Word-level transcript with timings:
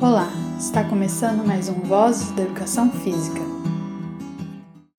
Olá, 0.00 0.30
está 0.60 0.88
começando 0.88 1.44
mais 1.44 1.68
um 1.68 1.80
Vozes 1.80 2.30
da 2.30 2.42
Educação 2.42 2.88
Física. 3.02 3.40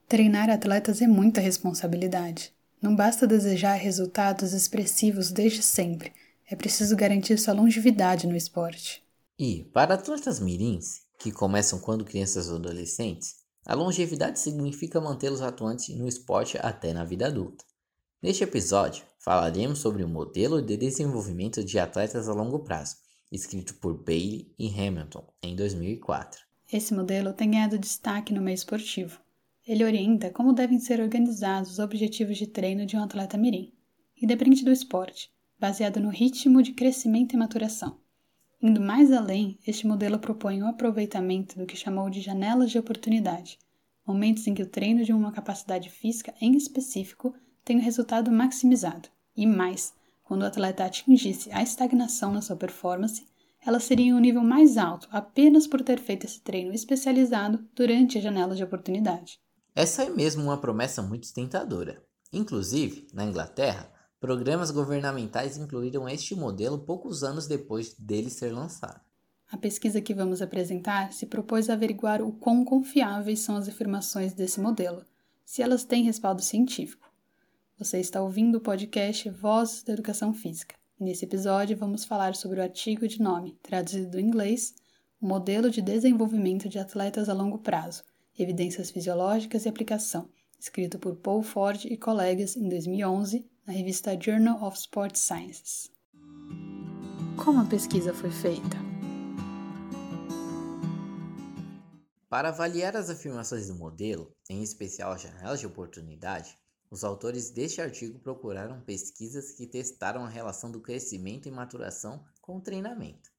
Treinar 0.09 0.49
atletas 0.49 1.01
é 1.01 1.07
muita 1.07 1.39
responsabilidade. 1.39 2.53
Não 2.81 2.93
basta 2.93 3.25
desejar 3.25 3.75
resultados 3.75 4.51
expressivos 4.51 5.31
desde 5.31 5.63
sempre, 5.63 6.11
é 6.51 6.53
preciso 6.53 6.97
garantir 6.97 7.37
sua 7.37 7.53
longevidade 7.53 8.27
no 8.27 8.35
esporte. 8.35 9.01
E, 9.39 9.63
para 9.73 9.93
atletas 9.93 10.41
mirins, 10.41 11.03
que 11.17 11.31
começam 11.31 11.79
quando 11.79 12.03
crianças 12.03 12.49
ou 12.49 12.57
adolescentes, 12.57 13.35
a 13.65 13.75
longevidade 13.75 14.37
significa 14.37 14.99
mantê-los 14.99 15.41
atuantes 15.41 15.95
no 15.95 16.09
esporte 16.09 16.57
até 16.61 16.91
na 16.91 17.05
vida 17.05 17.27
adulta. 17.27 17.63
Neste 18.21 18.43
episódio, 18.43 19.05
falaremos 19.17 19.79
sobre 19.79 20.03
o 20.03 20.09
modelo 20.09 20.61
de 20.61 20.75
desenvolvimento 20.75 21.63
de 21.63 21.79
atletas 21.79 22.27
a 22.27 22.33
longo 22.33 22.59
prazo, 22.59 22.97
escrito 23.31 23.75
por 23.75 23.93
Bailey 23.93 24.51
e 24.57 24.67
Hamilton 24.67 25.25
em 25.43 25.55
2004. 25.55 26.41
Esse 26.71 26.93
modelo 26.93 27.33
tem 27.33 27.51
ganhado 27.51 27.77
destaque 27.77 28.33
no 28.33 28.41
meio 28.41 28.55
esportivo. 28.55 29.19
Ele 29.67 29.83
orienta 29.83 30.29
como 30.29 30.53
devem 30.53 30.79
ser 30.79 30.99
organizados 30.99 31.71
os 31.71 31.79
objetivos 31.79 32.37
de 32.37 32.47
treino 32.47 32.85
de 32.85 32.95
um 32.95 33.03
atleta 33.03 33.37
mirim, 33.37 33.71
independente 34.21 34.63
do 34.63 34.71
esporte, 34.71 35.31
baseado 35.59 35.99
no 35.99 36.09
ritmo 36.09 36.61
de 36.61 36.73
crescimento 36.73 37.33
e 37.33 37.37
maturação. 37.37 37.99
Indo 38.61 38.81
mais 38.81 39.11
além, 39.11 39.57
este 39.65 39.87
modelo 39.87 40.19
propõe 40.19 40.61
o 40.61 40.67
aproveitamento 40.67 41.57
do 41.57 41.65
que 41.65 41.77
chamou 41.77 42.09
de 42.09 42.21
janelas 42.21 42.71
de 42.71 42.77
oportunidade, 42.77 43.57
momentos 44.05 44.45
em 44.47 44.53
que 44.53 44.63
o 44.63 44.69
treino 44.69 45.03
de 45.03 45.13
uma 45.13 45.31
capacidade 45.31 45.89
física 45.89 46.33
em 46.41 46.55
específico 46.57 47.33
tem 47.63 47.77
o 47.77 47.81
resultado 47.81 48.31
maximizado, 48.31 49.07
e 49.35 49.45
mais, 49.45 49.93
quando 50.29 50.43
o 50.43 50.45
atleta 50.45 50.85
atingisse 50.85 51.51
a 51.51 51.63
estagnação 51.63 52.31
na 52.31 52.39
sua 52.39 52.55
performance, 52.55 53.25
ela 53.65 53.79
seria 53.79 54.05
em 54.05 54.13
um 54.13 54.19
nível 54.19 54.43
mais 54.43 54.77
alto 54.77 55.07
apenas 55.11 55.65
por 55.65 55.81
ter 55.81 55.99
feito 55.99 56.27
esse 56.27 56.39
treino 56.41 56.71
especializado 56.71 57.67
durante 57.73 58.19
a 58.19 58.21
janela 58.21 58.55
de 58.55 58.63
oportunidade. 58.63 59.39
Essa 59.73 60.03
é 60.03 60.09
mesmo 60.11 60.43
uma 60.43 60.61
promessa 60.61 61.01
muito 61.01 61.33
tentadora. 61.33 62.03
Inclusive, 62.31 63.07
na 63.11 63.25
Inglaterra, 63.25 63.91
programas 64.19 64.69
governamentais 64.69 65.57
incluíram 65.57 66.07
este 66.07 66.35
modelo 66.35 66.77
poucos 66.77 67.23
anos 67.23 67.47
depois 67.47 67.95
dele 67.97 68.29
ser 68.29 68.53
lançado. 68.53 69.01
A 69.51 69.57
pesquisa 69.57 69.99
que 69.99 70.13
vamos 70.13 70.43
apresentar 70.43 71.11
se 71.11 71.25
propôs 71.25 71.71
a 71.71 71.73
averiguar 71.73 72.21
o 72.21 72.33
quão 72.33 72.63
confiáveis 72.63 73.39
são 73.39 73.55
as 73.55 73.67
afirmações 73.67 74.33
desse 74.33 74.61
modelo, 74.61 75.03
se 75.43 75.63
elas 75.63 75.83
têm 75.83 76.03
respaldo 76.03 76.43
científico. 76.43 77.08
Você 77.79 77.97
está 77.97 78.21
ouvindo 78.21 78.57
o 78.57 78.61
podcast 78.61 79.29
Vozes 79.29 79.83
da 79.83 79.93
Educação 79.93 80.33
Física. 80.33 80.75
Nesse 80.99 81.23
episódio 81.23 81.77
vamos 81.77 82.03
falar 82.03 82.35
sobre 82.35 82.59
o 82.59 82.61
artigo 82.61 83.07
de 83.07 83.21
nome, 83.21 83.57
traduzido 83.63 84.11
do 84.11 84.19
inglês, 84.19 84.75
modelo 85.21 85.69
de 85.69 85.81
desenvolvimento 85.81 86.67
de 86.67 86.77
atletas 86.77 87.29
a 87.29 87.33
longo 87.33 87.57
prazo, 87.59 88.03
evidências 88.37 88.91
fisiológicas 88.91 89.63
e 89.63 89.69
aplicação, 89.69 90.27
escrito 90.59 90.99
por 90.99 91.15
Paul 91.15 91.41
Ford 91.41 91.85
e 91.85 91.95
colegas 91.95 92.57
em 92.57 92.67
2011 92.67 93.49
na 93.65 93.71
revista 93.71 94.19
Journal 94.19 94.61
of 94.61 94.77
Sports 94.77 95.21
Sciences. 95.21 95.89
Como 97.41 97.61
a 97.61 97.65
pesquisa 97.65 98.13
foi 98.13 98.29
feita? 98.29 98.77
Para 102.27 102.49
avaliar 102.49 102.97
as 102.97 103.09
afirmações 103.09 103.69
do 103.69 103.75
modelo, 103.75 104.35
em 104.49 104.61
especial 104.61 105.13
as 105.13 105.21
janelas 105.21 105.61
de 105.61 105.65
oportunidade, 105.65 106.57
os 106.91 107.03
autores 107.03 107.51
deste 107.51 107.81
artigo 107.81 108.17
procuraram 108.19 108.81
pesquisas 108.81 109.51
que 109.51 109.67
testaram 109.67 110.25
a 110.25 110.29
relação 110.29 110.71
do 110.71 110.81
crescimento 110.81 111.47
e 111.47 111.51
maturação 111.51 112.23
com 112.41 112.57
o 112.57 112.61
treinamento. 112.61 113.29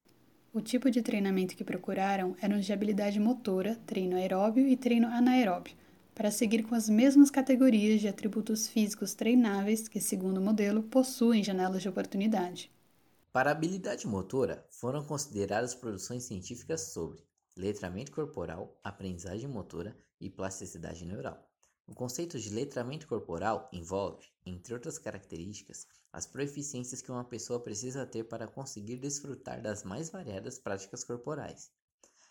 O 0.52 0.60
tipo 0.60 0.90
de 0.90 1.02
treinamento 1.02 1.56
que 1.56 1.64
procuraram 1.64 2.36
era 2.40 2.60
de 2.60 2.72
habilidade 2.72 3.18
motora, 3.18 3.76
treino 3.86 4.16
aeróbio 4.16 4.66
e 4.66 4.76
treino 4.76 5.08
anaeróbio, 5.08 5.76
para 6.14 6.30
seguir 6.30 6.64
com 6.64 6.74
as 6.74 6.88
mesmas 6.88 7.30
categorias 7.30 8.00
de 8.00 8.08
atributos 8.08 8.68
físicos 8.68 9.14
treináveis 9.14 9.88
que, 9.88 10.00
segundo 10.00 10.38
o 10.38 10.42
modelo, 10.42 10.82
possuem 10.82 11.42
janelas 11.42 11.82
de 11.82 11.88
oportunidade. 11.88 12.70
Para 13.32 13.50
a 13.50 13.52
habilidade 13.52 14.06
motora, 14.06 14.64
foram 14.70 15.04
consideradas 15.04 15.74
produções 15.74 16.24
científicas 16.24 16.92
sobre 16.92 17.24
letramento 17.56 18.12
corporal, 18.12 18.78
aprendizagem 18.82 19.48
motora 19.48 19.96
e 20.20 20.28
plasticidade 20.28 21.04
neural. 21.04 21.49
O 21.90 21.94
conceito 21.94 22.38
de 22.38 22.50
letramento 22.50 23.08
corporal 23.08 23.68
envolve, 23.72 24.24
entre 24.46 24.72
outras 24.72 24.96
características, 24.96 25.88
as 26.12 26.24
proficiências 26.24 27.02
que 27.02 27.10
uma 27.10 27.24
pessoa 27.24 27.58
precisa 27.58 28.06
ter 28.06 28.22
para 28.22 28.46
conseguir 28.46 28.96
desfrutar 28.96 29.60
das 29.60 29.82
mais 29.82 30.08
variadas 30.08 30.56
práticas 30.56 31.02
corporais. 31.02 31.72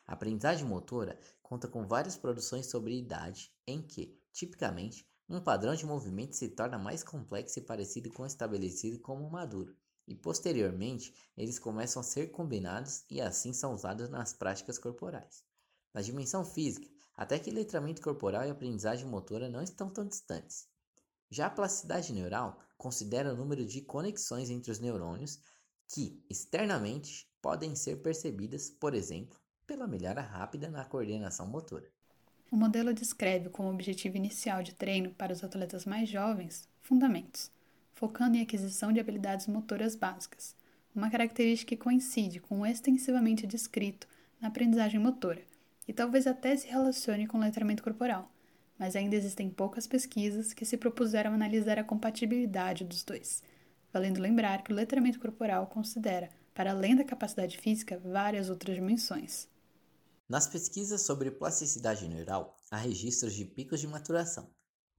A 0.07 0.13
aprendizagem 0.13 0.65
motora 0.65 1.19
conta 1.43 1.67
com 1.67 1.85
várias 1.85 2.15
produções 2.15 2.67
sobre 2.67 2.97
idade, 2.97 3.51
em 3.67 3.81
que, 3.81 4.17
tipicamente, 4.31 5.05
um 5.27 5.41
padrão 5.41 5.75
de 5.75 5.85
movimento 5.85 6.37
se 6.37 6.47
torna 6.47 6.79
mais 6.79 7.03
complexo 7.03 7.59
e 7.59 7.61
parecido 7.61 8.09
com 8.13 8.23
o 8.23 8.27
estabelecido 8.27 8.97
como 8.99 9.29
maduro, 9.29 9.75
e 10.07 10.15
posteriormente 10.15 11.13
eles 11.35 11.59
começam 11.59 11.99
a 11.99 12.03
ser 12.03 12.27
combinados 12.27 13.03
e 13.09 13.19
assim 13.19 13.51
são 13.51 13.73
usados 13.73 14.07
nas 14.07 14.31
práticas 14.31 14.79
corporais. 14.79 15.43
Na 15.93 16.01
dimensão 16.01 16.45
física, 16.45 16.89
até 17.19 17.37
que 17.37 17.51
letramento 17.51 18.01
corporal 18.01 18.47
e 18.47 18.49
aprendizagem 18.49 19.05
motora 19.05 19.49
não 19.49 19.61
estão 19.61 19.89
tão 19.89 20.07
distantes. 20.07 20.69
Já 21.29 21.47
a 21.47 21.49
plasticidade 21.49 22.13
neural 22.13 22.57
considera 22.77 23.33
o 23.33 23.35
número 23.35 23.65
de 23.65 23.81
conexões 23.81 24.49
entre 24.49 24.71
os 24.71 24.79
neurônios 24.79 25.37
que, 25.89 26.23
externamente, 26.29 27.29
podem 27.41 27.75
ser 27.75 27.97
percebidas, 27.97 28.69
por 28.69 28.93
exemplo, 28.93 29.37
pela 29.67 29.85
melhora 29.85 30.21
rápida 30.21 30.69
na 30.69 30.85
coordenação 30.85 31.45
motora. 31.45 31.91
O 32.49 32.55
modelo 32.55 32.93
descreve 32.93 33.49
como 33.49 33.69
objetivo 33.69 34.15
inicial 34.15 34.63
de 34.63 34.73
treino 34.73 35.11
para 35.11 35.33
os 35.33 35.43
atletas 35.43 35.85
mais 35.85 36.07
jovens 36.07 36.69
fundamentos, 36.79 37.51
focando 37.91 38.37
em 38.37 38.41
aquisição 38.41 38.93
de 38.93 38.99
habilidades 39.01 39.45
motoras 39.45 39.93
básicas, 39.93 40.55
uma 40.95 41.11
característica 41.11 41.75
que 41.75 41.83
coincide 41.83 42.39
com 42.39 42.61
o 42.61 42.65
extensivamente 42.65 43.45
descrito 43.45 44.07
na 44.39 44.47
aprendizagem 44.47 45.01
motora, 45.01 45.48
e 45.89 45.93
talvez 45.93 46.27
até 46.27 46.55
se 46.55 46.67
relacione 46.67 47.25
com 47.25 47.39
o 47.39 47.41
letramento 47.41 47.81
corporal, 47.81 48.31
mas 48.77 48.95
ainda 48.95 49.15
existem 49.15 49.49
poucas 49.49 49.87
pesquisas 49.87 50.53
que 50.53 50.63
se 50.63 50.77
propuseram 50.77 51.33
analisar 51.33 51.79
a 51.79 51.83
compatibilidade 51.83 52.83
dos 52.83 53.01
dois, 53.01 53.41
valendo 53.91 54.21
lembrar 54.21 54.63
que 54.63 54.71
o 54.71 54.75
letramento 54.75 55.19
corporal 55.19 55.65
considera, 55.65 56.29
para 56.53 56.69
além 56.69 56.95
da 56.95 57.03
capacidade 57.03 57.57
física, 57.57 57.97
várias 58.05 58.51
outras 58.51 58.75
dimensões. 58.75 59.47
Nas 60.29 60.45
pesquisas 60.45 61.01
sobre 61.01 61.31
plasticidade 61.31 62.07
neural, 62.07 62.55
há 62.69 62.77
registros 62.77 63.33
de 63.33 63.43
picos 63.43 63.79
de 63.79 63.87
maturação. 63.87 64.47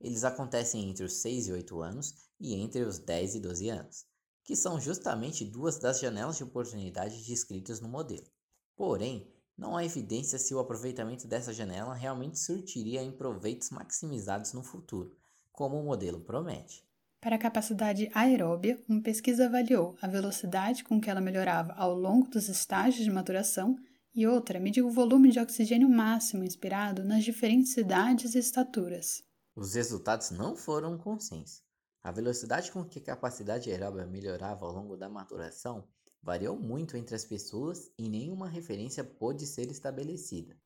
Eles 0.01 0.25
acontecem 0.25 0.91
entre 0.91 1.05
os 1.05 1.21
6 1.21 1.47
e 1.47 1.53
8 1.53 1.81
anos 1.83 2.15
e 2.41 2.57
entre 2.57 2.83
os 2.83 2.99
10 2.99 3.37
e 3.37 3.41
12 3.41 3.69
anos, 3.69 4.07
que 4.43 4.57
são 4.57 4.81
justamente 4.81 5.45
duas 5.45 5.79
das 5.79 6.01
janelas 6.01 6.37
de 6.37 6.43
oportunidade 6.43 7.25
descritas 7.25 7.81
no 7.81 7.89
modelo. 7.89 8.27
Porém, 8.75 9.33
não 9.61 9.77
há 9.77 9.85
evidência 9.85 10.39
se 10.39 10.55
o 10.55 10.59
aproveitamento 10.59 11.29
dessa 11.29 11.53
janela 11.53 11.95
realmente 11.95 12.39
surtiria 12.39 13.03
em 13.03 13.13
proveitos 13.13 13.69
maximizados 13.69 14.55
no 14.55 14.63
futuro, 14.63 15.15
como 15.53 15.79
o 15.79 15.85
modelo 15.85 16.19
promete. 16.19 16.83
Para 17.21 17.37
a 17.37 17.39
capacidade 17.39 18.11
aeróbia, 18.15 18.83
uma 18.89 19.03
pesquisa 19.03 19.45
avaliou 19.45 19.95
a 20.01 20.09
velocidade 20.09 20.83
com 20.83 20.99
que 20.99 21.11
ela 21.11 21.21
melhorava 21.21 21.75
ao 21.75 21.95
longo 21.95 22.27
dos 22.31 22.49
estágios 22.49 23.05
de 23.05 23.11
maturação 23.11 23.77
e 24.15 24.27
outra 24.27 24.59
mediu 24.59 24.87
o 24.87 24.91
volume 24.91 25.31
de 25.31 25.39
oxigênio 25.39 25.91
máximo 25.91 26.43
inspirado 26.43 27.05
nas 27.05 27.23
diferentes 27.23 27.77
idades 27.77 28.35
e 28.35 28.39
estaturas. 28.39 29.23
Os 29.55 29.75
resultados 29.75 30.31
não 30.31 30.57
foram 30.57 30.95
um 30.95 30.99
consenso. 30.99 31.63
A 32.03 32.11
velocidade 32.11 32.73
com 32.73 32.83
que 32.83 32.99
a 32.99 33.05
capacidade 33.05 33.71
aeróbia 33.71 34.07
melhorava 34.07 34.65
ao 34.65 34.73
longo 34.73 34.97
da 34.97 35.11
maturação 35.11 35.87
variou 36.23 36.59
muito 36.59 36.97
entre 36.97 37.15
as 37.15 37.25
pessoas 37.25 37.91
e 37.99 38.09
nenhuma 38.09 38.49
referência 38.49 39.03
pôde 39.03 39.47
ser 39.47 39.71
estabelecida. 39.71 40.57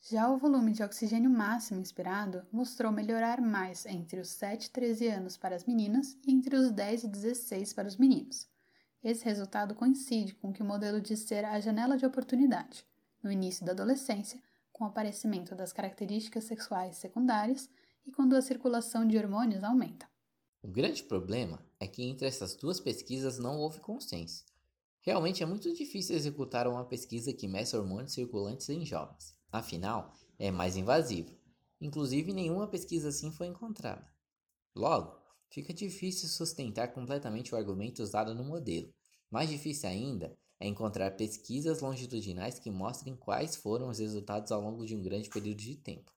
Já 0.00 0.30
o 0.30 0.36
volume 0.36 0.72
de 0.72 0.82
oxigênio 0.82 1.30
máximo 1.30 1.80
inspirado 1.80 2.46
mostrou 2.52 2.92
melhorar 2.92 3.40
mais 3.40 3.86
entre 3.86 4.20
os 4.20 4.28
7 4.28 4.66
e 4.66 4.70
13 4.70 5.08
anos 5.08 5.36
para 5.36 5.56
as 5.56 5.64
meninas 5.64 6.18
e 6.26 6.30
entre 6.30 6.56
os 6.56 6.70
10 6.70 7.04
e 7.04 7.08
16 7.08 7.72
para 7.72 7.88
os 7.88 7.96
meninos. 7.96 8.46
Esse 9.02 9.24
resultado 9.24 9.74
coincide 9.74 10.34
com 10.34 10.50
o 10.50 10.52
que 10.52 10.62
o 10.62 10.66
modelo 10.66 11.00
diz 11.00 11.20
ser 11.20 11.44
a 11.44 11.58
janela 11.58 11.96
de 11.96 12.04
oportunidade, 12.04 12.84
no 13.22 13.32
início 13.32 13.64
da 13.64 13.72
adolescência, 13.72 14.42
com 14.72 14.84
o 14.84 14.88
aparecimento 14.88 15.54
das 15.54 15.72
características 15.72 16.44
sexuais 16.44 16.96
secundárias 16.96 17.70
e 18.04 18.12
quando 18.12 18.34
a 18.34 18.42
circulação 18.42 19.06
de 19.06 19.16
hormônios 19.16 19.64
aumenta. 19.64 20.06
O 20.62 20.68
grande 20.68 21.02
problema 21.02 21.64
é 21.78 21.86
que 21.86 22.02
entre 22.02 22.26
essas 22.26 22.54
duas 22.54 22.80
pesquisas 22.80 23.38
não 23.38 23.58
houve 23.58 23.80
consenso. 23.80 24.44
Realmente 25.04 25.42
é 25.42 25.46
muito 25.46 25.70
difícil 25.74 26.16
executar 26.16 26.66
uma 26.66 26.82
pesquisa 26.82 27.30
que 27.30 27.46
meça 27.46 27.78
hormônios 27.78 28.14
circulantes 28.14 28.70
em 28.70 28.86
jovens, 28.86 29.36
afinal, 29.52 30.14
é 30.38 30.50
mais 30.50 30.78
invasivo. 30.78 31.30
Inclusive, 31.78 32.32
nenhuma 32.32 32.66
pesquisa 32.66 33.10
assim 33.10 33.30
foi 33.30 33.48
encontrada. 33.48 34.10
Logo, 34.74 35.14
fica 35.50 35.74
difícil 35.74 36.26
sustentar 36.26 36.88
completamente 36.94 37.54
o 37.54 37.58
argumento 37.58 38.02
usado 38.02 38.34
no 38.34 38.42
modelo. 38.42 38.90
Mais 39.30 39.50
difícil 39.50 39.90
ainda 39.90 40.34
é 40.58 40.66
encontrar 40.66 41.10
pesquisas 41.10 41.82
longitudinais 41.82 42.58
que 42.58 42.70
mostrem 42.70 43.14
quais 43.14 43.56
foram 43.56 43.90
os 43.90 43.98
resultados 43.98 44.50
ao 44.50 44.62
longo 44.62 44.86
de 44.86 44.96
um 44.96 45.02
grande 45.02 45.28
período 45.28 45.58
de 45.58 45.76
tempo. 45.76 46.10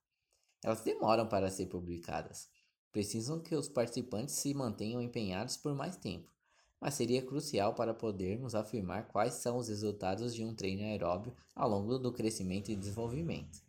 Elas 0.63 0.79
demoram 0.79 1.27
para 1.27 1.51
ser 1.51 1.65
publicadas. 1.65 2.47
Precisam 2.93 3.41
que 3.41 3.53
os 3.53 3.67
participantes 3.67 4.35
se 4.35 4.53
mantenham 4.53 5.01
empenhados 5.01 5.57
por 5.57 5.75
mais 5.75 5.97
tempo, 5.97 6.31
mas 6.79 6.93
seria 6.93 7.21
crucial 7.21 7.73
para 7.73 7.93
podermos 7.93 8.55
afirmar 8.55 9.07
quais 9.07 9.35
são 9.35 9.57
os 9.57 9.67
resultados 9.67 10.33
de 10.33 10.43
um 10.43 10.53
treino 10.53 10.83
aeróbio 10.83 11.35
ao 11.55 11.69
longo 11.69 11.97
do 11.97 12.11
crescimento 12.11 12.69
e 12.69 12.75
desenvolvimento. 12.75 13.61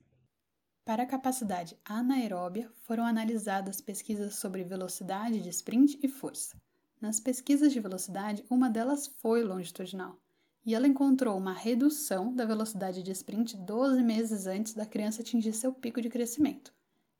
Para 0.84 1.02
a 1.02 1.06
capacidade 1.06 1.76
anaeróbia, 1.84 2.70
foram 2.84 3.04
analisadas 3.04 3.80
pesquisas 3.80 4.36
sobre 4.36 4.64
velocidade 4.64 5.40
de 5.42 5.50
sprint 5.50 5.98
e 6.02 6.08
força. 6.08 6.56
Nas 7.00 7.20
pesquisas 7.20 7.72
de 7.72 7.78
velocidade, 7.78 8.44
uma 8.50 8.70
delas 8.70 9.06
foi 9.06 9.44
longitudinal, 9.44 10.18
e 10.64 10.74
ela 10.74 10.88
encontrou 10.88 11.36
uma 11.36 11.52
redução 11.52 12.34
da 12.34 12.44
velocidade 12.44 13.02
de 13.02 13.10
sprint 13.12 13.56
12 13.56 14.02
meses 14.02 14.46
antes 14.46 14.74
da 14.74 14.86
criança 14.86 15.22
atingir 15.22 15.52
seu 15.52 15.72
pico 15.72 16.00
de 16.00 16.08
crescimento. 16.08 16.72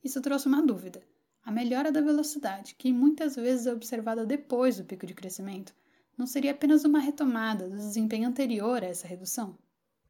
Isso 0.02 0.20
trouxe 0.20 0.48
uma 0.48 0.62
dúvida. 0.62 1.02
A 1.48 1.50
melhora 1.50 1.90
da 1.90 2.02
velocidade, 2.02 2.74
que 2.74 2.92
muitas 2.92 3.34
vezes 3.34 3.66
é 3.66 3.72
observada 3.72 4.26
depois 4.26 4.76
do 4.76 4.84
pico 4.84 5.06
de 5.06 5.14
crescimento, 5.14 5.74
não 6.14 6.26
seria 6.26 6.50
apenas 6.50 6.84
uma 6.84 6.98
retomada 6.98 7.70
do 7.70 7.74
desempenho 7.74 8.28
anterior 8.28 8.82
a 8.82 8.86
essa 8.86 9.08
redução? 9.08 9.56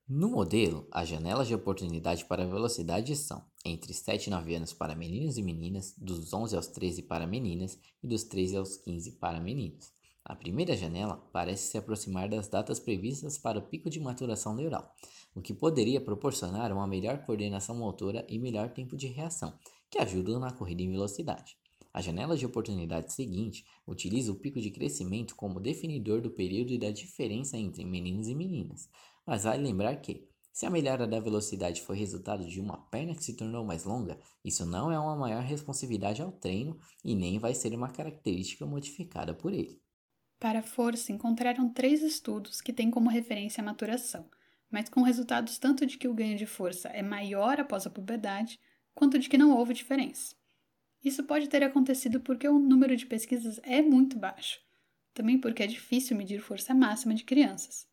No 0.08 0.28
modelo, 0.28 0.88
as 0.90 1.06
janelas 1.06 1.46
de 1.46 1.54
oportunidade 1.54 2.24
para 2.24 2.44
velocidade 2.44 3.14
são 3.14 3.44
entre 3.64 3.94
7 3.94 4.26
e 4.26 4.30
9 4.30 4.52
anos 4.56 4.72
para 4.72 4.96
meninos 4.96 5.38
e 5.38 5.42
meninas, 5.44 5.94
dos 5.96 6.32
11 6.32 6.56
aos 6.56 6.66
13 6.66 7.02
para 7.02 7.24
meninas 7.24 7.78
e 8.02 8.08
dos 8.08 8.24
13 8.24 8.56
aos 8.56 8.76
15 8.76 9.12
para 9.12 9.38
meninos. 9.38 9.92
A 10.24 10.34
primeira 10.34 10.76
janela 10.76 11.18
parece 11.32 11.70
se 11.70 11.78
aproximar 11.78 12.28
das 12.28 12.48
datas 12.48 12.80
previstas 12.80 13.38
para 13.38 13.60
o 13.60 13.62
pico 13.62 13.88
de 13.88 14.00
maturação 14.00 14.56
neural, 14.56 14.92
o 15.36 15.40
que 15.40 15.54
poderia 15.54 16.00
proporcionar 16.00 16.72
uma 16.72 16.88
melhor 16.88 17.24
coordenação 17.24 17.76
motora 17.76 18.26
e 18.28 18.40
melhor 18.40 18.70
tempo 18.70 18.96
de 18.96 19.06
reação, 19.06 19.56
que 19.90 19.98
ajudam 19.98 20.38
na 20.38 20.52
corrida 20.52 20.82
em 20.82 20.90
velocidade. 20.90 21.56
A 21.92 22.00
janela 22.00 22.36
de 22.36 22.46
oportunidade 22.46 23.12
seguinte 23.12 23.64
utiliza 23.86 24.30
o 24.30 24.36
pico 24.36 24.60
de 24.60 24.70
crescimento 24.70 25.34
como 25.34 25.60
definidor 25.60 26.20
do 26.20 26.30
período 26.30 26.72
e 26.72 26.78
da 26.78 26.90
diferença 26.90 27.56
entre 27.56 27.84
meninos 27.84 28.28
e 28.28 28.34
meninas, 28.34 28.88
mas 29.26 29.44
vale 29.44 29.62
lembrar 29.62 29.96
que, 29.96 30.28
se 30.52 30.66
a 30.66 30.70
melhora 30.70 31.06
da 31.06 31.20
velocidade 31.20 31.82
foi 31.82 31.96
resultado 31.96 32.44
de 32.44 32.60
uma 32.60 32.78
perna 32.88 33.14
que 33.14 33.24
se 33.24 33.36
tornou 33.36 33.64
mais 33.64 33.84
longa, 33.84 34.18
isso 34.44 34.66
não 34.66 34.90
é 34.90 34.98
uma 34.98 35.16
maior 35.16 35.42
responsividade 35.42 36.20
ao 36.20 36.32
treino 36.32 36.78
e 37.04 37.14
nem 37.14 37.38
vai 37.38 37.54
ser 37.54 37.74
uma 37.74 37.90
característica 37.90 38.66
modificada 38.66 39.32
por 39.32 39.52
ele. 39.52 39.80
Para 40.38 40.60
a 40.60 40.62
força, 40.62 41.12
encontraram 41.12 41.72
três 41.72 42.02
estudos 42.02 42.60
que 42.60 42.72
têm 42.72 42.90
como 42.90 43.10
referência 43.10 43.60
a 43.60 43.64
maturação, 43.64 44.28
mas 44.70 44.88
com 44.88 45.02
resultados 45.02 45.58
tanto 45.58 45.84
de 45.84 45.98
que 45.98 46.08
o 46.08 46.14
ganho 46.14 46.36
de 46.36 46.46
força 46.46 46.88
é 46.88 47.02
maior 47.02 47.58
após 47.58 47.86
a 47.86 47.90
puberdade, 47.90 48.60
quanto 48.98 49.16
de 49.16 49.28
que 49.28 49.38
não 49.38 49.56
houve 49.56 49.74
diferença. 49.74 50.34
Isso 51.04 51.22
pode 51.22 51.48
ter 51.48 51.62
acontecido 51.62 52.18
porque 52.18 52.48
o 52.48 52.58
número 52.58 52.96
de 52.96 53.06
pesquisas 53.06 53.60
é 53.62 53.80
muito 53.80 54.18
baixo, 54.18 54.58
também 55.14 55.38
porque 55.38 55.62
é 55.62 55.68
difícil 55.68 56.16
medir 56.16 56.40
força 56.40 56.74
máxima 56.74 57.14
de 57.14 57.22
crianças. 57.22 57.86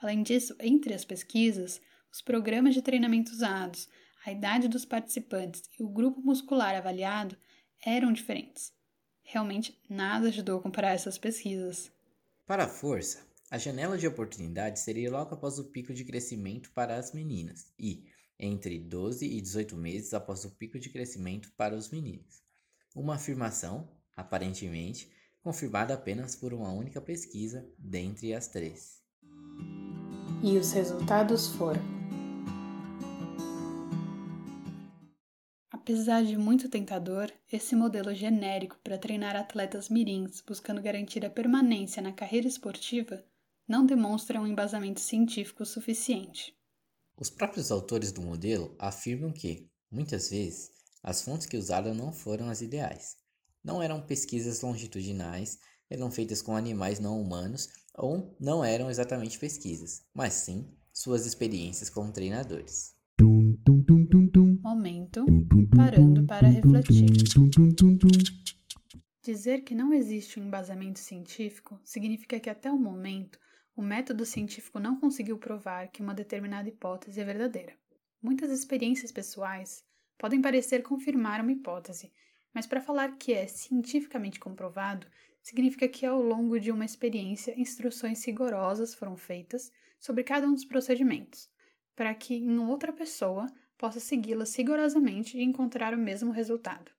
Além 0.00 0.22
disso, 0.22 0.54
entre 0.60 0.94
as 0.94 1.04
pesquisas, 1.04 1.80
os 2.12 2.22
programas 2.22 2.74
de 2.74 2.80
treinamento 2.80 3.32
usados, 3.32 3.88
a 4.24 4.30
idade 4.30 4.68
dos 4.68 4.84
participantes 4.84 5.64
e 5.76 5.82
o 5.82 5.88
grupo 5.88 6.20
muscular 6.20 6.76
avaliado 6.76 7.36
eram 7.84 8.12
diferentes. 8.12 8.72
Realmente 9.24 9.76
nada 9.90 10.28
ajudou 10.28 10.60
a 10.60 10.62
comparar 10.62 10.92
essas 10.92 11.18
pesquisas. 11.18 11.90
Para 12.46 12.66
a 12.66 12.68
força, 12.68 13.26
a 13.50 13.58
janela 13.58 13.98
de 13.98 14.06
oportunidade 14.06 14.78
seria 14.78 15.10
logo 15.10 15.34
após 15.34 15.58
o 15.58 15.72
pico 15.72 15.92
de 15.92 16.04
crescimento 16.04 16.70
para 16.70 16.94
as 16.94 17.12
meninas 17.12 17.72
e 17.76 18.11
entre 18.42 18.76
12 18.76 19.24
e 19.24 19.40
18 19.40 19.76
meses 19.76 20.12
após 20.12 20.44
o 20.44 20.50
pico 20.50 20.78
de 20.78 20.90
crescimento 20.90 21.52
para 21.56 21.76
os 21.76 21.88
meninos. 21.90 22.42
Uma 22.94 23.14
afirmação, 23.14 23.88
aparentemente, 24.16 25.08
confirmada 25.40 25.94
apenas 25.94 26.34
por 26.34 26.52
uma 26.52 26.72
única 26.72 27.00
pesquisa 27.00 27.64
dentre 27.78 28.34
as 28.34 28.48
três. 28.48 29.00
E 30.42 30.58
os 30.58 30.72
resultados 30.72 31.46
foram. 31.48 31.80
Apesar 35.70 36.24
de 36.24 36.36
muito 36.36 36.68
tentador, 36.68 37.30
esse 37.50 37.74
modelo 37.74 38.14
genérico 38.14 38.78
para 38.82 38.98
treinar 38.98 39.36
atletas 39.36 39.88
mirins 39.88 40.40
buscando 40.40 40.82
garantir 40.82 41.24
a 41.24 41.30
permanência 41.30 42.02
na 42.02 42.12
carreira 42.12 42.48
esportiva 42.48 43.24
não 43.66 43.86
demonstra 43.86 44.40
um 44.40 44.46
embasamento 44.46 45.00
científico 45.00 45.64
suficiente. 45.64 46.56
Os 47.22 47.30
próprios 47.30 47.70
autores 47.70 48.10
do 48.10 48.20
modelo 48.20 48.74
afirmam 48.80 49.30
que, 49.30 49.70
muitas 49.88 50.28
vezes, 50.28 50.72
as 51.04 51.22
fontes 51.22 51.46
que 51.46 51.56
usaram 51.56 51.94
não 51.94 52.12
foram 52.12 52.48
as 52.48 52.60
ideais. 52.60 53.14
Não 53.62 53.80
eram 53.80 54.04
pesquisas 54.04 54.60
longitudinais, 54.60 55.56
eram 55.88 56.10
feitas 56.10 56.42
com 56.42 56.56
animais 56.56 56.98
não 56.98 57.22
humanos 57.22 57.68
ou 57.94 58.36
não 58.40 58.64
eram 58.64 58.90
exatamente 58.90 59.38
pesquisas, 59.38 60.02
mas 60.12 60.32
sim 60.32 60.68
suas 60.92 61.24
experiências 61.24 61.88
como 61.88 62.10
treinadores. 62.10 62.96
Momento 64.60 65.24
parando 65.76 66.26
para 66.26 66.48
refletir. 66.48 67.06
Dizer 69.22 69.60
que 69.60 69.76
não 69.76 69.94
existe 69.94 70.40
um 70.40 70.46
embasamento 70.46 70.98
científico 70.98 71.78
significa 71.84 72.40
que 72.40 72.50
até 72.50 72.68
o 72.68 72.76
momento 72.76 73.38
o 73.74 73.82
método 73.82 74.24
científico 74.26 74.78
não 74.78 74.98
conseguiu 74.98 75.38
provar 75.38 75.88
que 75.88 76.02
uma 76.02 76.14
determinada 76.14 76.68
hipótese 76.68 77.20
é 77.20 77.24
verdadeira. 77.24 77.74
Muitas 78.22 78.50
experiências 78.50 79.10
pessoais 79.10 79.84
podem 80.18 80.40
parecer 80.40 80.82
confirmar 80.82 81.40
uma 81.40 81.52
hipótese, 81.52 82.12
mas 82.52 82.66
para 82.66 82.80
falar 82.80 83.16
que 83.16 83.32
é 83.32 83.46
cientificamente 83.46 84.38
comprovado, 84.38 85.06
significa 85.42 85.88
que 85.88 86.06
ao 86.06 86.22
longo 86.22 86.60
de 86.60 86.70
uma 86.70 86.84
experiência, 86.84 87.58
instruções 87.58 88.24
rigorosas 88.24 88.94
foram 88.94 89.16
feitas 89.16 89.72
sobre 89.98 90.22
cada 90.22 90.46
um 90.46 90.52
dos 90.52 90.64
procedimentos, 90.64 91.50
para 91.96 92.14
que 92.14 92.34
em 92.34 92.58
outra 92.58 92.92
pessoa 92.92 93.46
possa 93.76 93.98
segui-las 93.98 94.54
rigorosamente 94.54 95.36
e 95.36 95.42
encontrar 95.42 95.94
o 95.94 95.98
mesmo 95.98 96.30
resultado. 96.30 96.92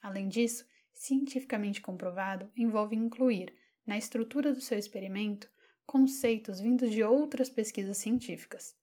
Além 0.00 0.28
disso, 0.28 0.66
cientificamente 0.92 1.80
comprovado 1.80 2.50
envolve 2.56 2.96
incluir, 2.96 3.52
na 3.86 3.98
estrutura 3.98 4.52
do 4.52 4.60
seu 4.60 4.78
experimento, 4.78 5.48
conceitos 5.86 6.60
vindos 6.60 6.90
de 6.90 7.02
outras 7.02 7.48
pesquisas 7.48 7.96
científicas. 7.96 8.74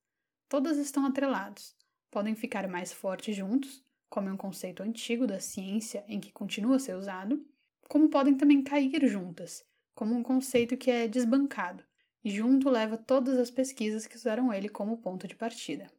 Todas 0.48 0.78
estão 0.78 1.04
atrelados, 1.06 1.76
podem 2.10 2.34
ficar 2.34 2.68
mais 2.68 2.92
fortes 2.92 3.36
juntos, 3.36 3.84
como 4.08 4.28
é 4.28 4.32
um 4.32 4.36
conceito 4.36 4.82
antigo 4.82 5.26
da 5.26 5.40
ciência 5.40 6.04
em 6.08 6.20
que 6.20 6.32
continua 6.32 6.76
a 6.76 6.78
ser 6.78 6.94
usado, 6.96 7.44
como 7.88 8.08
podem 8.08 8.36
também 8.36 8.62
cair 8.62 9.06
juntas, 9.06 9.64
como 9.94 10.14
um 10.14 10.22
conceito 10.22 10.76
que 10.76 10.90
é 10.90 11.08
desbancado, 11.08 11.82
e 12.24 12.30
junto 12.30 12.70
leva 12.70 12.96
todas 12.96 13.38
as 13.38 13.50
pesquisas 13.50 14.06
que 14.06 14.16
usaram 14.16 14.52
ele 14.52 14.68
como 14.68 14.98
ponto 14.98 15.28
de 15.28 15.36
partida. 15.36 15.90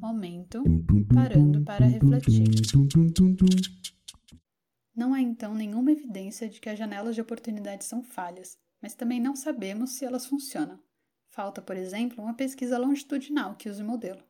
Momento 0.00 0.62
parando 1.14 1.62
para 1.64 1.86
refletir. 1.86 2.44
Não 4.94 5.14
há 5.14 5.20
então 5.20 5.54
nenhuma 5.54 5.92
evidência 5.92 6.48
de 6.48 6.60
que 6.60 6.68
as 6.68 6.78
janelas 6.78 7.14
de 7.14 7.20
oportunidade 7.20 7.84
são 7.84 8.02
falhas, 8.02 8.58
mas 8.80 8.94
também 8.94 9.20
não 9.20 9.36
sabemos 9.36 9.90
se 9.92 10.04
elas 10.04 10.26
funcionam. 10.26 10.82
Falta, 11.28 11.62
por 11.62 11.76
exemplo, 11.76 12.22
uma 12.22 12.34
pesquisa 12.34 12.78
longitudinal 12.78 13.54
que 13.56 13.68
use 13.68 13.82
o 13.82 13.86
modelo. 13.86 14.22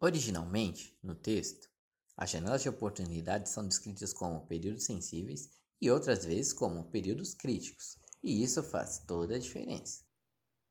Originalmente, 0.00 0.96
no 1.02 1.14
texto, 1.14 1.68
as 2.16 2.30
janelas 2.30 2.62
de 2.62 2.68
oportunidade 2.68 3.48
são 3.48 3.66
descritas 3.66 4.12
como 4.12 4.46
períodos 4.46 4.84
sensíveis 4.84 5.50
e 5.80 5.90
outras 5.90 6.24
vezes 6.24 6.52
como 6.52 6.90
períodos 6.90 7.34
críticos, 7.34 7.98
e 8.22 8.42
isso 8.42 8.62
faz 8.62 8.98
toda 9.00 9.36
a 9.36 9.38
diferença. 9.38 10.04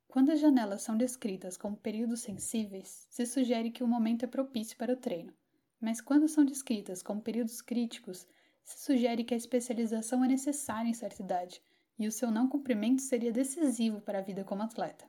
Quando 0.07 0.31
as 0.31 0.39
janelas 0.39 0.81
são 0.81 0.97
descritas 0.97 1.55
como 1.57 1.77
períodos 1.77 2.21
sensíveis, 2.21 3.07
se 3.09 3.25
sugere 3.25 3.71
que 3.71 3.83
o 3.83 3.87
momento 3.87 4.23
é 4.25 4.27
propício 4.27 4.77
para 4.77 4.93
o 4.93 4.97
treino, 4.97 5.33
mas 5.79 6.01
quando 6.01 6.27
são 6.27 6.43
descritas 6.43 7.01
como 7.01 7.21
períodos 7.21 7.61
críticos, 7.61 8.27
se 8.63 8.79
sugere 8.79 9.23
que 9.23 9.33
a 9.33 9.37
especialização 9.37 10.23
é 10.23 10.27
necessária 10.27 10.89
em 10.89 10.93
certa 10.93 11.21
idade 11.21 11.61
e 12.03 12.08
o 12.08 12.12
seu 12.12 12.29
não 12.31 12.48
cumprimento 12.48 13.01
seria 13.01 13.31
decisivo 13.31 14.01
para 14.01 14.20
a 14.20 14.22
vida 14.22 14.43
como 14.43 14.63
atleta. 14.63 15.05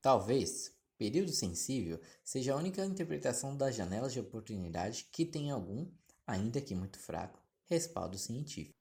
Talvez 0.00 0.74
Período 0.96 1.32
sensível 1.32 2.00
seja 2.22 2.54
a 2.54 2.56
única 2.56 2.84
interpretação 2.84 3.56
das 3.56 3.74
janelas 3.74 4.12
de 4.12 4.20
oportunidade 4.20 5.08
que 5.10 5.24
tem 5.24 5.50
algum, 5.50 5.86
ainda 6.26 6.60
que 6.60 6.74
muito 6.74 6.98
fraco, 6.98 7.42
respaldo 7.66 8.16
científico. 8.16 8.78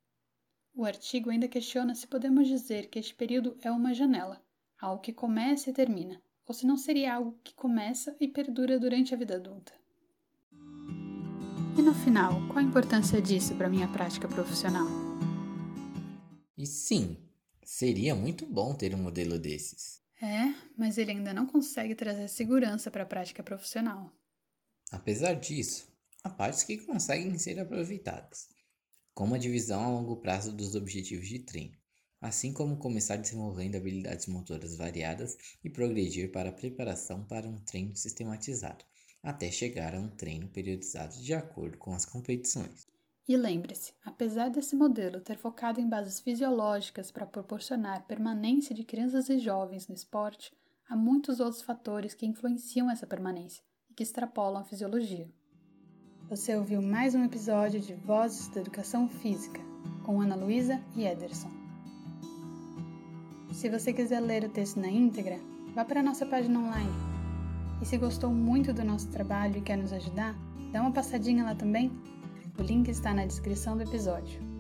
O 0.75 0.86
artigo 0.86 1.29
ainda 1.29 1.48
questiona 1.48 1.96
se 1.96 2.08
podemos 2.08 2.48
dizer 2.48 2.89
que 2.89 3.00
este 3.00 3.15
período 3.15 3.58
é 3.62 3.72
uma 3.72 3.93
janela, 3.93 4.43
algo 4.79 5.01
que 5.01 5.12
começa 5.12 5.70
e 5.70 5.74
termina, 5.74 6.22
ou 6.48 6.53
se 6.53 6.65
não 6.65 6.77
seria 6.77 7.15
algo 7.15 7.39
que 7.43 7.53
começa 7.53 8.15
e 8.20 8.27
perdura 8.27 8.79
durante 8.79 9.13
a 9.13 9.17
vida 9.17 9.36
adulta. 9.36 9.74
E 11.77 11.82
no 11.82 11.93
final, 11.93 12.34
qual 12.48 12.60
a 12.60 12.63
importância 12.63 13.20
disso 13.22 13.55
para 13.55 13.67
a 13.67 13.70
minha 13.70 13.88
prática 13.88 14.27
profissional? 14.27 14.86
E 16.55 16.67
sim, 16.67 17.17
seria 17.65 18.15
muito 18.15 18.46
bom 18.46 18.74
ter 18.74 18.93
um 18.93 19.01
modelo 19.01 19.39
desses. 19.39 20.01
É, 20.22 20.53
mas 20.77 20.98
ele 20.98 21.12
ainda 21.12 21.34
não 21.34 21.46
consegue 21.46 21.96
trazer 21.96 22.27
segurança 22.29 22.89
para 22.89 23.03
a 23.03 23.05
prática 23.05 23.43
profissional. 23.43 24.12
Apesar 24.91 25.34
disso, 25.34 25.88
há 26.24 26.29
partes 26.29 26.63
que 26.63 26.77
conseguem 26.77 27.38
ser 27.38 27.60
aproveitadas, 27.60 28.48
como 29.13 29.36
a 29.36 29.38
divisão 29.38 29.84
a 29.84 29.89
longo 29.89 30.17
prazo 30.17 30.53
dos 30.53 30.75
objetivos 30.75 31.27
de 31.27 31.39
treino, 31.39 31.77
assim 32.22 32.53
como 32.53 32.77
começar 32.77 33.17
desenvolvendo 33.17 33.75
habilidades 33.75 34.27
motoras 34.27 34.77
variadas 34.77 35.38
e 35.63 35.70
progredir 35.70 36.32
para 36.32 36.50
a 36.50 36.53
preparação 36.53 37.25
para 37.25 37.50
um 37.50 37.58
treino 37.58 37.96
sistematizado, 37.96 38.86
até 39.22 39.51
chegar 39.51 39.93
a 39.93 40.00
um 40.00 40.10
treino 40.10 40.48
periodizado 40.48 41.22
de 41.22 41.34
acordo 41.34 41.77
com 41.77 41.93
as 41.93 42.05
competições. 42.05 42.88
E 43.25 43.37
lembre-se, 43.37 43.93
apesar 44.03 44.49
desse 44.49 44.75
modelo 44.75 45.21
ter 45.21 45.37
focado 45.37 45.79
em 45.79 45.87
bases 45.87 46.19
fisiológicas 46.19 47.09
para 47.09 47.25
proporcionar 47.25 48.05
permanência 48.05 48.75
de 48.75 48.83
crianças 48.83 49.29
e 49.29 49.39
jovens 49.39 49.87
no 49.87 49.95
esporte, 49.95 50.51
há 50.89 50.95
muitos 50.95 51.39
outros 51.39 51.61
fatores 51.61 52.13
que 52.13 52.25
influenciam 52.25 52.91
essa 52.91 53.07
permanência 53.07 53.63
e 53.89 53.93
que 53.93 54.03
extrapolam 54.03 54.59
a 54.59 54.65
fisiologia. 54.65 55.31
Você 56.29 56.53
ouviu 56.53 56.81
mais 56.81 57.15
um 57.15 57.23
episódio 57.23 57.79
de 57.79 57.93
Vozes 57.93 58.49
da 58.49 58.59
Educação 58.59 59.07
Física, 59.07 59.61
com 60.05 60.19
Ana 60.19 60.35
Luísa 60.35 60.83
e 60.93 61.05
Ederson. 61.05 61.51
Se 63.53 63.69
você 63.69 63.93
quiser 63.93 64.19
ler 64.19 64.43
o 64.43 64.49
texto 64.49 64.81
na 64.81 64.89
íntegra, 64.89 65.39
vá 65.73 65.85
para 65.85 66.01
a 66.01 66.03
nossa 66.03 66.25
página 66.25 66.59
online. 66.59 66.91
E 67.81 67.85
se 67.85 67.97
gostou 67.97 68.31
muito 68.31 68.73
do 68.73 68.83
nosso 68.83 69.09
trabalho 69.09 69.59
e 69.59 69.61
quer 69.61 69.77
nos 69.77 69.93
ajudar, 69.93 70.35
dá 70.73 70.81
uma 70.81 70.91
passadinha 70.91 71.45
lá 71.45 71.55
também 71.55 71.89
o 72.57 72.62
link 72.62 72.88
está 72.89 73.13
na 73.13 73.25
descrição 73.25 73.75
do 73.75 73.83
episódio. 73.83 74.52